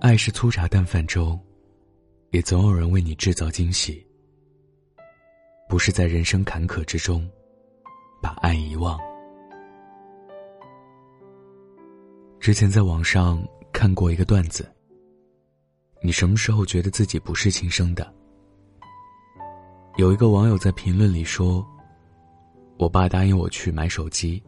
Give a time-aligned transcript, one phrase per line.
[0.00, 1.38] 爱是粗茶淡饭中，
[2.30, 4.06] 也总有人为你制造惊喜。
[5.68, 7.28] 不是在人生坎坷之中，
[8.22, 8.96] 把爱遗忘。
[12.38, 14.72] 之前在网上看过一个段子。
[16.00, 18.14] 你什么时候觉得自己不是亲生的？
[19.96, 21.66] 有一个网友在评论里说
[22.78, 24.40] ：“我爸答应我去买手机，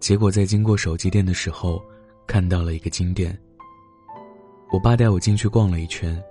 [0.00, 1.80] 结果在经过手机店的时候，
[2.26, 3.40] 看到了一个金店。
[4.70, 6.22] 我爸带我进去逛了一圈，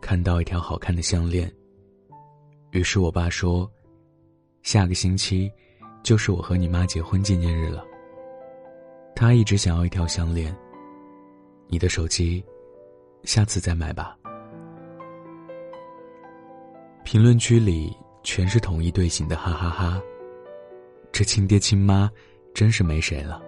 [0.00, 1.50] 看到一条好看的项链。
[2.72, 3.70] 于是我爸说
[4.62, 5.50] ：‘下个星期，
[6.02, 7.84] 就是我和你妈结婚纪念日了。
[9.14, 10.54] 他一直想要一条项链。
[11.68, 12.44] 你的手机。’”
[13.24, 14.16] 下次再买吧。
[17.04, 20.00] 评论区里全是同一队形的哈哈哈，
[21.10, 22.08] 这亲爹亲妈
[22.54, 23.42] 真是没谁了。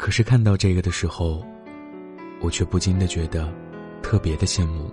[0.00, 1.44] 可是看到这个的时候，
[2.40, 3.52] 我却不禁的觉得
[4.02, 4.90] 特别的羡慕。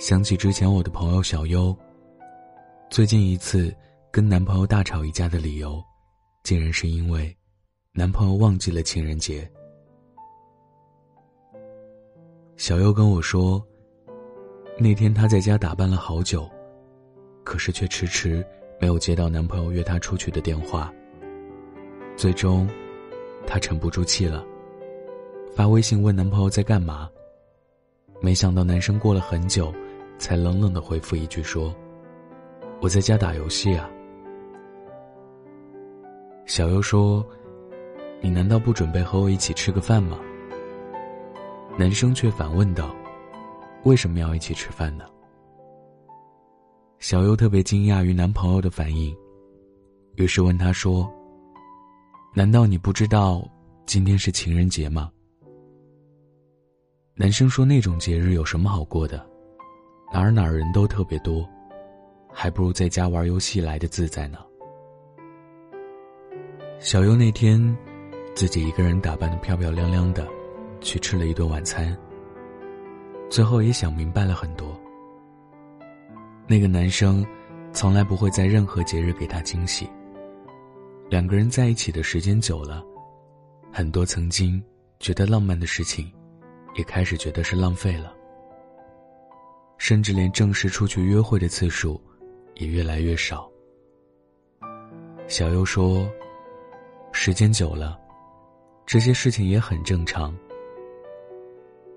[0.00, 1.74] 想起之前我的朋友小优，
[2.90, 3.72] 最近一次
[4.10, 5.80] 跟男朋友大吵一架的理由，
[6.42, 7.32] 竟然是因为
[7.92, 9.48] 男朋友忘记了情人节。
[12.56, 13.64] 小优跟我说，
[14.76, 16.50] 那天她在家打扮了好久，
[17.44, 18.44] 可是却迟迟
[18.80, 20.92] 没有接到男朋友约她出去的电话。
[22.16, 22.68] 最终，
[23.46, 24.44] 她沉不住气了，
[25.54, 27.08] 发微信问男朋友在干嘛。
[28.20, 29.72] 没想到男生过了很久，
[30.18, 31.74] 才冷冷的回复一句说
[32.80, 33.90] ：“我在家打游戏啊。”
[36.46, 37.24] 小优说
[38.20, 40.18] ：“你难道不准备和我一起吃个饭吗？”
[41.76, 42.94] 男生却反问道
[43.84, 45.04] ：“为什么要一起吃饭呢？”
[46.98, 49.14] 小优特别惊讶于男朋友的反应，
[50.14, 51.10] 于是问他说
[52.34, 53.48] ：“难道你不知道
[53.86, 55.10] 今天是情人节吗？”
[57.16, 59.24] 男生说：“那种节日有什么好过的？
[60.12, 61.48] 哪儿哪儿人都特别多，
[62.30, 64.38] 还不如在家玩游戏来的自在呢。”
[66.78, 67.74] 小优那天，
[68.34, 70.28] 自己一个人打扮的漂漂亮亮的。
[70.80, 71.96] 去吃了一顿晚餐，
[73.30, 74.78] 最后也想明白了很多。
[76.46, 77.24] 那个男生，
[77.72, 79.88] 从来不会在任何节日给她惊喜。
[81.10, 82.82] 两个人在一起的时间久了，
[83.72, 84.62] 很多曾经
[84.98, 86.10] 觉得浪漫的事情，
[86.76, 88.12] 也开始觉得是浪费了。
[89.76, 92.00] 甚至连正式出去约会的次数，
[92.54, 93.50] 也越来越少。
[95.28, 96.08] 小优说
[97.12, 97.98] ：“时间久了，
[98.86, 100.34] 这些事情也很正常。”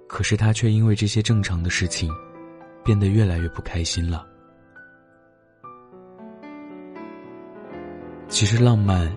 [0.08, 2.12] 可是他却因为这些正常的事情，
[2.84, 4.28] 变得越来越不开心了。
[8.40, 9.12] 其实浪漫，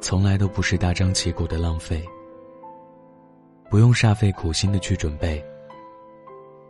[0.00, 2.02] 从来都不是大张旗鼓的浪费，
[3.68, 5.44] 不用煞费苦心的去准备。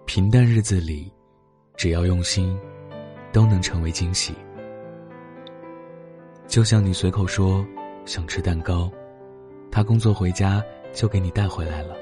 [0.05, 1.09] 平淡日子里，
[1.77, 2.59] 只要用心，
[3.33, 4.35] 都能成为惊喜。
[6.49, 7.65] 就像你随口说
[8.05, 8.91] 想吃蛋糕，
[9.71, 10.61] 他工作回家
[10.93, 11.95] 就给你带回来了。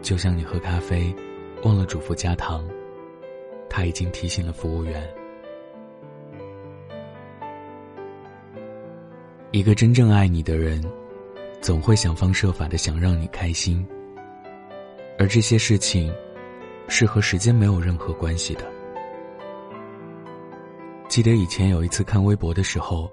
[0.00, 1.12] 就像你喝咖啡，
[1.64, 2.64] 忘了嘱咐加糖，
[3.68, 5.12] 他已经提醒了服务员。
[9.58, 10.80] 一个真正爱你的人，
[11.60, 13.84] 总会想方设法的想让你开心，
[15.18, 16.14] 而这些事情，
[16.86, 18.64] 是和时间没有任何关系的。
[21.08, 23.10] 记得以前有一次看微博的时候，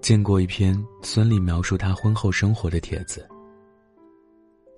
[0.00, 3.28] 见过一篇孙俪描述她婚后生活的帖子。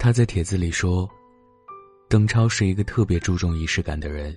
[0.00, 1.09] 她在帖子里说。
[2.09, 4.37] 邓超是一个特别注重仪式感的人。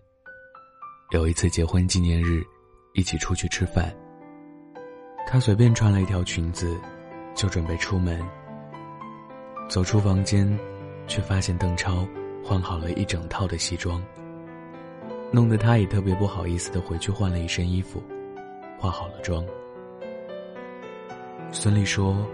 [1.11, 2.43] 有一次结婚纪念日，
[2.93, 3.95] 一起出去吃饭。
[5.31, 6.75] 他随便穿了一条裙子，
[7.35, 8.19] 就准备出门。
[9.69, 10.59] 走出房间，
[11.05, 12.03] 却发现邓超
[12.43, 14.03] 换好了一整套的西装，
[15.31, 18.01] 弄得他也特别不好意思的回去换了一身衣服，
[18.79, 19.45] 化好了妆。
[21.51, 22.25] 孙俪说：“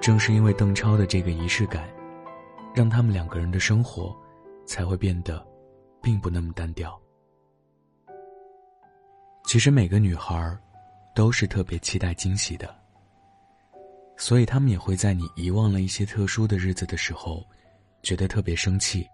[0.00, 1.86] 正是因为邓超的这个仪式感，
[2.74, 4.16] 让他们两个人的生活。”
[4.64, 5.46] 才会变得，
[6.02, 6.98] 并不那么单调。
[9.46, 10.54] 其实每个女孩
[11.18, 12.72] 都是特别期待惊喜的，
[14.16, 17.44] 所以他们也会在你遗忘了一些特殊的日子的时候，
[18.04, 19.04] 觉得特别生气。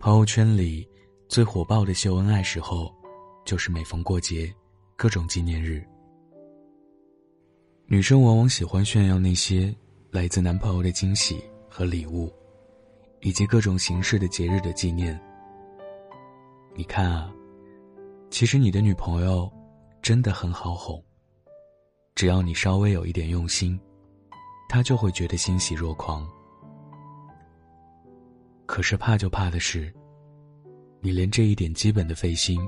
[0.00, 0.88] 朋友圈里
[1.28, 2.90] 最火爆的秀恩爱时候，
[3.44, 4.50] 就是每逢过节，
[4.96, 5.86] 各种纪念日。
[7.84, 9.76] 女生往往喜欢炫耀那些
[10.10, 11.38] 来自男朋友的惊喜
[11.68, 12.32] 和礼物。
[13.20, 15.20] 以及各种形式的节日的纪念。
[16.76, 17.30] 你看啊，
[18.30, 19.52] 其实你的女朋友
[20.08, 21.04] 真的很好哄，
[22.14, 23.78] 只要你稍微有一点用心，
[24.66, 26.26] 他就会觉得欣喜若狂。
[28.64, 29.92] 可是怕就怕的是，
[31.00, 32.58] 你连这一点基本的费心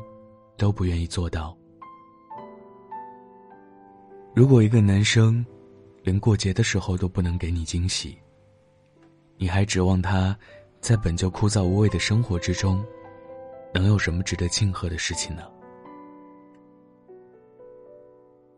[0.58, 1.56] 都不愿意做到。
[4.34, 5.42] 如果一个男生
[6.02, 8.18] 连过节的时候都不能给你惊喜，
[9.38, 10.38] 你还指望他
[10.82, 12.84] 在本就枯燥无味的生活之中，
[13.72, 15.44] 能有什么值得庆贺的事情呢？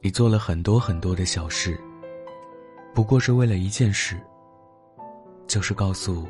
[0.05, 1.81] 你做了很多很多的小事，
[2.93, 4.21] 不过是为了一件事，
[5.47, 6.27] 就是告诉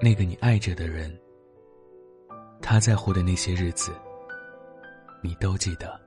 [0.00, 1.12] 那个你爱着的人，
[2.62, 3.92] 他在乎的那些日子，
[5.24, 6.00] 你都记得。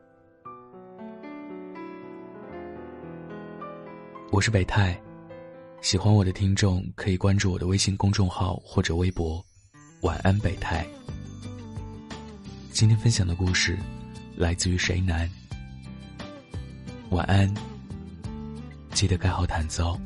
[4.31, 4.97] 我是北泰，
[5.81, 9.43] 喜欢我的听众可以关注我的微信公众号或者微博。
[10.03, 10.87] 晚安，北泰。
[12.71, 13.77] 今天分享的故事
[14.37, 15.29] 来自于谁南。
[17.09, 17.51] 晚安，
[18.91, 19.97] 记得盖好毯子哦。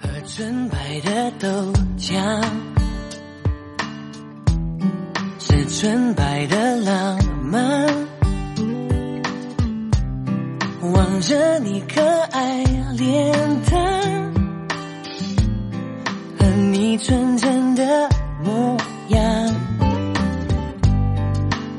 [0.00, 2.42] 和纯白的豆浆，
[5.38, 7.86] 是纯白的浪漫。
[10.94, 12.64] 望着你可爱
[12.96, 13.32] 脸
[13.70, 14.32] 蛋
[16.38, 18.08] 和你纯真的
[18.42, 18.76] 模
[19.08, 19.20] 样，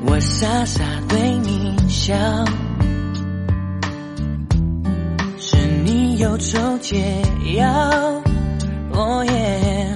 [0.06, 2.14] 我傻傻对你笑，
[6.34, 7.22] 忧愁解
[7.54, 7.64] 药。
[8.90, 9.94] 哦耶，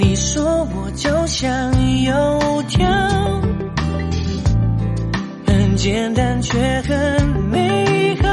[0.00, 2.84] 你说我就像油条，
[5.46, 8.28] 很简单却很美好。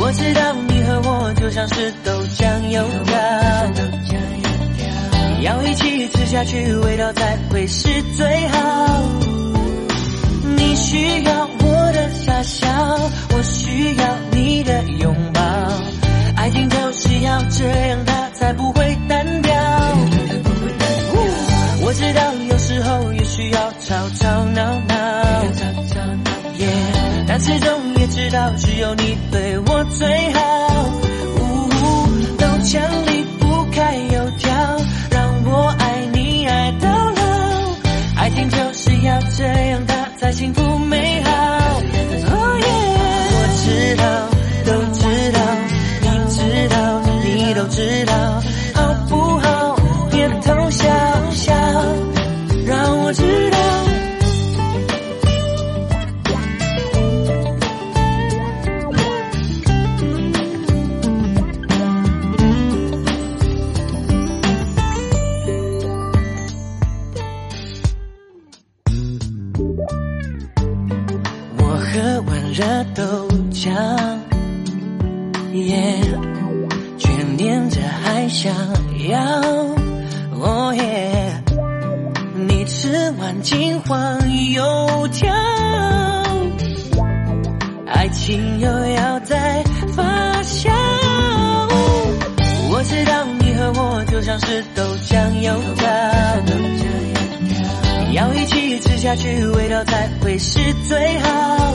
[0.00, 3.16] 我知道你和我就像是豆浆油条，
[5.42, 9.02] 要一起吃下去，味道才会是最好。
[10.56, 11.46] 你需要
[27.36, 28.06] 但始终也。
[28.06, 30.40] 知道只有你对我最好，
[32.38, 34.54] 豆浆离不开油条，
[35.10, 37.22] 让我爱你爱到老，
[38.16, 41.30] 爱情就是要这样，它才幸福美好。
[41.32, 42.66] 哦耶，
[43.34, 44.04] 我知道，
[72.56, 72.62] 热
[72.94, 73.02] 豆
[73.50, 73.68] 浆，
[75.54, 75.98] 耶，
[76.96, 78.54] 却念着还想
[79.08, 79.20] 要，
[80.38, 81.42] 哦耶，
[82.46, 84.20] 你吃完金黄
[84.52, 85.34] 油条，
[87.88, 89.64] 爱情又要再
[89.96, 90.04] 发
[90.44, 90.70] 酵。
[92.70, 95.88] 我知道你和我就像是豆浆油条。
[98.12, 101.74] 要一起吃下去，味道才会是最好。